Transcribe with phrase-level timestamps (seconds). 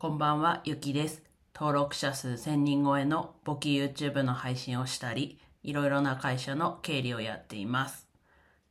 [0.00, 1.24] こんばんは、ゆきです。
[1.52, 8.06] 登録者数1000人超えの簿記 YouTube の配信をしたり、いろいろな会社の経理をやっています。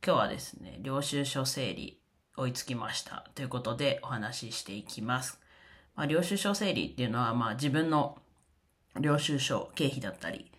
[0.02, 2.00] 今日はですね、領収書整理
[2.34, 5.38] 追いつきましたということでお話ししていきます。
[5.96, 8.16] まあ、領収書整理っていうのは、まあ自分の
[8.98, 10.50] 領収書、経費だったり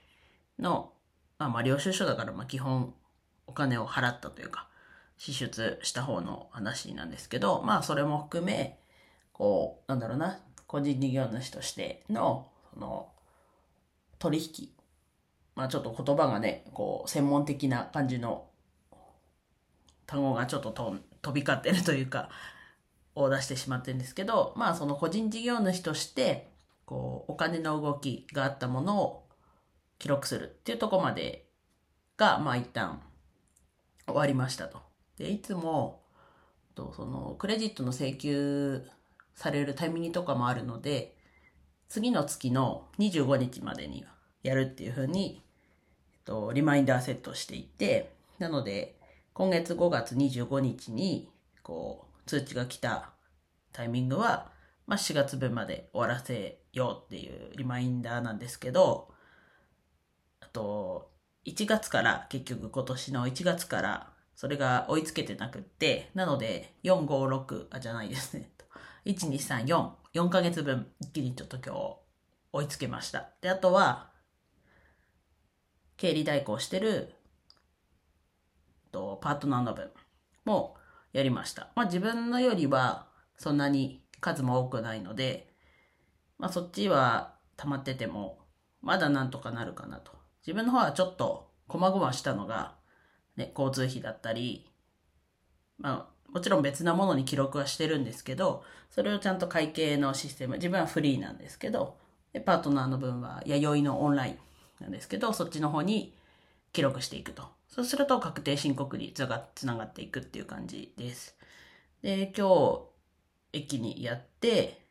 [0.59, 0.93] の、
[1.39, 2.93] まあまあ領収書だからまあ基本
[3.47, 4.67] お金を払ったというか、
[5.17, 8.77] 支出した方の話なんですけど、まあそれも含め、
[9.33, 10.37] こう、なんだろうな、
[10.69, 13.09] 個人事業主としての、その、
[14.19, 14.69] 取引。
[15.55, 18.45] まあちょっと言葉がね、こう、専門的な感じの
[20.05, 22.29] 単語がちょっと飛び交ってるというか、
[23.15, 26.51] を出してしまってるんですけど、まあその個人事業主として、
[26.85, 29.27] こう、お金の動きがあったものを
[29.97, 31.47] 記録するっていうとこまで
[32.15, 33.01] が、まあ一旦
[34.05, 34.79] 終わりましたと。
[35.17, 36.03] で、いつも、
[36.75, 38.87] とそのクレジットの請求
[39.35, 41.15] されるタイミングとかもあるので、
[41.87, 44.05] 次の月の25日までに
[44.43, 45.43] やるっていうふうに、
[46.13, 48.95] えっと、リマインダーセットしていて、なので、
[49.33, 51.31] 今月5月25日に、
[51.63, 53.11] こう、通知が来た
[53.71, 54.51] タイミングは、
[54.85, 59.13] まあ、4月分まで終わらせようっていうリマインダーなんですけど、
[60.41, 61.11] あと、
[61.45, 68.51] 1月から、結局今年の1月から、それが追いつけてなくって、なので、4、5、6、あ、じゃないですね。
[69.05, 71.97] 1、2、3、4、4ヶ月分、一気にちょっと今日、
[72.51, 73.29] 追いつけました。
[73.41, 74.09] で、あとは、
[75.97, 77.13] 経理代行してる、
[78.91, 79.91] とパートナーの分
[80.45, 80.75] も
[81.13, 81.69] やりました。
[81.75, 85.53] まあ自分のよりは、そんなに数も多くないので、
[86.37, 88.39] まあそっちは溜まってても、
[88.81, 90.11] まだなんとかなるかなと。
[90.45, 92.75] 自分の方はちょっと、細々したのが、
[93.35, 94.71] ね、交通費だったり、
[95.77, 101.97] まあ、もちろん別なものに記録はしてるんですけど、それをちゃんと会計のシステム、自分はフリーなんですけど、
[102.33, 104.37] でパートナーの分は弥生のオンライン
[104.79, 106.13] なんですけど、そっちの方に
[106.73, 107.43] 記録していくと。
[107.67, 111.35] そうすると確定申告につがつながっていくっていう感じです。
[112.01, 112.81] で、今日、
[113.53, 114.81] 駅にやって、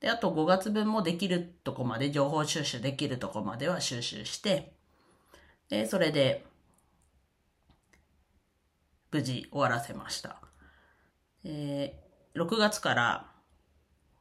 [0.00, 4.72] で、あと5月分もできるとこまで、情報収集できるとこまでは収集して、
[5.68, 6.44] で、それで、
[9.10, 10.36] 無事終わらせました。
[11.44, 13.26] えー、6月から、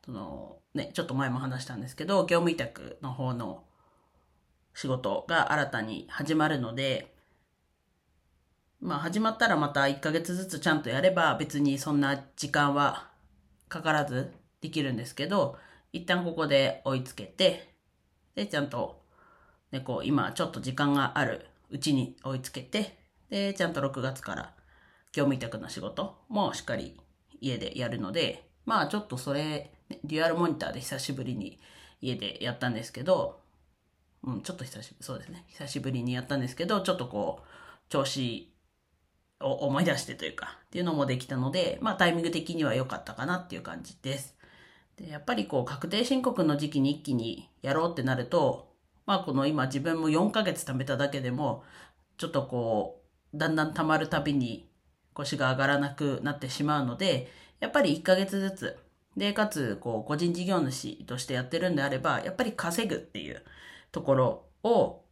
[0.05, 3.63] その、ね、ちょっと前も話したんですけど、業務委託の方の
[4.73, 7.13] 仕事が新たに始まるので、
[8.81, 13.07] まあ始まったらまた1ヶ月ずつちゃんとやれば別にそんな時間は
[13.69, 15.57] かからずできるんですけど、
[15.93, 17.73] 一旦ここで追いつけて、
[18.35, 19.01] で、ちゃんと、
[19.71, 22.97] ね、こう今ちょっと時間があるうちに追いつけて、
[23.29, 24.53] で、ちゃんと6月から
[25.13, 26.99] 業務委託の仕事もしっかり
[27.43, 29.71] 家でやるので、まあちょっとそれ、
[30.03, 31.59] デュアルモニターで久しぶりに
[32.01, 33.41] 家でやったんですけど、
[34.23, 35.43] うん、ちょっと久しぶり、そうですね。
[35.49, 37.47] 久しぶりにやったんですけど、ちょっとこう、
[37.89, 38.49] 調子
[39.41, 44.37] を思い出してというか、っていうのもできたので、まあタイミング的には良かったかなっていう感じです。
[44.95, 48.71] で、やっぱりこう、確定申告の時期に一気にやろうってなると、
[49.05, 51.63] まあこの今自分も4ヶ月貯めただけでも、
[52.17, 53.01] ちょっとこ
[53.33, 54.69] う、だんだん溜まるたびに
[55.13, 58.79] 腰が上がらなくなってしまうので、やっぱり1ヶ月ずつ、
[59.17, 63.43] で、かつ、こう、個人事業主としてやってるんであれば、やっぱり稼ぐっていう
[63.91, 65.03] ところを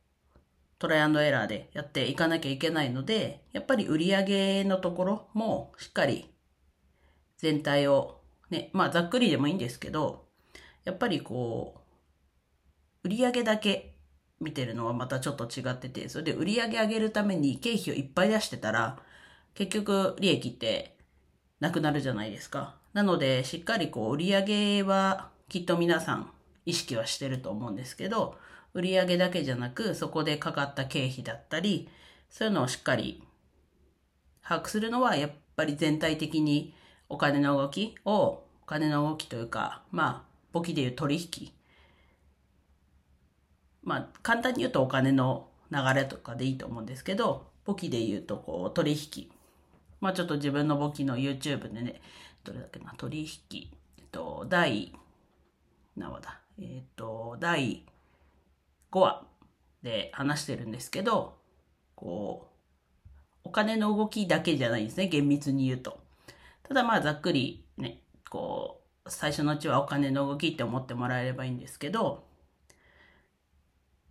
[0.80, 6.34] トライアンドエラーでやっていかなきゃいけないので、やっぱり売上のところもしっかり
[7.38, 10.26] 全体をね、まあざっくりでもいいんですけど、
[10.84, 11.84] やっぱりこ
[13.04, 13.96] う、売上だけ
[14.40, 18.98] 見てるのはまたちょっと違ってて、それで売上上げるために経費をいっぱい出してたら、
[19.62, 20.96] 結局利益って
[21.60, 22.78] なくなるじゃないですか。
[22.94, 26.32] なので、しっかりこう、売上はきっと皆さん
[26.66, 28.40] 意識はしてると思うんですけど、
[28.74, 31.90] 売上だけじゃなく、そこでかかった経費だったり、
[32.32, 33.24] そういうのをしっかり
[34.42, 36.74] 把握するのは、やっぱり全体的に
[37.08, 38.14] お金の動きを、
[38.64, 41.52] お金の動きというか、まあ、簿記でいう取引。
[43.84, 49.32] まあ、簡単に言うとお金の流れとかでいいと思うんですけど、簿記で言うと、こう、取引。
[50.02, 52.02] まあ、ちょっと自分の簿記の YouTube でね、
[52.44, 53.70] どれだっけな、取引、
[54.00, 54.94] えっと、第、
[55.96, 57.86] 何話だ、えっと、第
[58.92, 59.24] 5話
[59.84, 61.38] で話してるんですけど、
[61.96, 62.52] こう、
[63.44, 66.00] お金の動きだけじゃないんですね、厳密に言うと。
[66.64, 72.24] ただまあざっくりね、こう、最初のうちはお金の動きって思ってもらえればいいんですけど、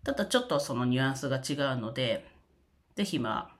[0.04, 2.26] ただちょっとそのニュアンスが違うので、
[2.94, 3.59] ぜひまあ、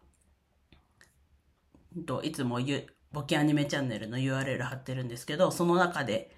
[2.07, 6.35] といつも言う、簿記アニメチャンネルの URL 貼ってるんですけど、その中で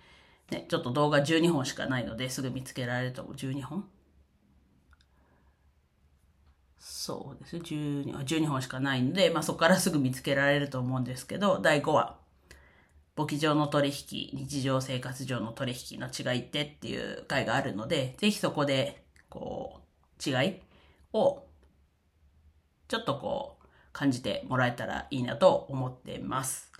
[0.51, 3.35] ね、ちょっと動画12本しかないのですぐ見つけられると思う。
[3.35, 3.89] 12本
[6.79, 7.57] そうです。
[7.57, 12.17] 12, 12本しかないんで、まあそこからすぐ見つけられると思うんですけど、第5話。
[13.15, 19.83] 簿記上の取引、日常生活上の取引の違いってっていう回があるので、ぜひそこで、こ
[20.27, 20.61] う、違い
[21.13, 21.45] を、
[22.89, 23.52] ちょっとこう、
[24.03, 26.73] 感じてもらえたらいいなと思ってます。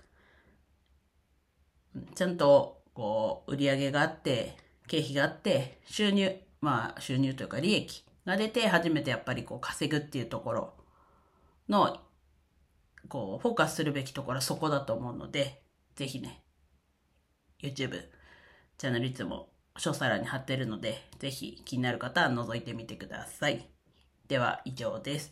[2.15, 4.57] ちゃんと、こう、売り上げがあって、
[4.89, 10.73] 経費があって、収入、まあ、収入というか利益が出て、初めてやっぱりこう、稼ぐっていうところ
[11.69, 12.01] の、
[13.07, 15.63] こう、フォーカスするべきところはそこだと思うので、
[15.95, 16.43] ぜひね、
[17.61, 18.01] YouTube、
[18.77, 19.47] チャンネルいつも
[19.77, 23.65] 詳細欄に貼ってるので、ぜひ気になる方は覗いてみてください。
[24.27, 25.31] では以上です。